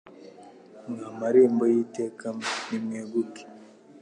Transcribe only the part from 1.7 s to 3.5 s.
y'iteka mwe nimweguke